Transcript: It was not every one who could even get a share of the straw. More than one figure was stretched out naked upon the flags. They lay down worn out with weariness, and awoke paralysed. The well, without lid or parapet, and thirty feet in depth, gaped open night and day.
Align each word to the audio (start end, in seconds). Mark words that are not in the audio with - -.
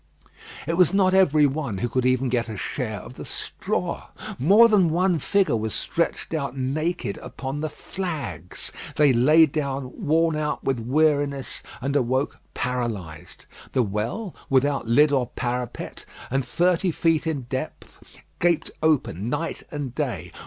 It 0.65 0.77
was 0.77 0.95
not 0.95 1.13
every 1.13 1.45
one 1.45 1.77
who 1.77 1.87
could 1.87 2.07
even 2.07 2.27
get 2.27 2.49
a 2.49 2.57
share 2.57 2.99
of 3.01 3.13
the 3.13 3.23
straw. 3.23 4.07
More 4.39 4.67
than 4.67 4.89
one 4.89 5.19
figure 5.19 5.55
was 5.55 5.75
stretched 5.75 6.33
out 6.33 6.57
naked 6.57 7.19
upon 7.19 7.61
the 7.61 7.69
flags. 7.69 8.71
They 8.95 9.13
lay 9.13 9.45
down 9.45 9.91
worn 10.07 10.35
out 10.35 10.63
with 10.63 10.79
weariness, 10.79 11.61
and 11.81 11.95
awoke 11.95 12.39
paralysed. 12.55 13.45
The 13.73 13.83
well, 13.83 14.33
without 14.49 14.87
lid 14.87 15.11
or 15.11 15.27
parapet, 15.27 16.03
and 16.31 16.43
thirty 16.43 16.89
feet 16.89 17.27
in 17.27 17.41
depth, 17.41 17.99
gaped 18.39 18.71
open 18.81 19.29
night 19.29 19.61
and 19.69 19.93
day. 19.93 20.31